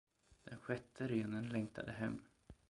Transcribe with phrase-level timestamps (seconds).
[0.45, 2.21] Den sjätte renen längtade hem.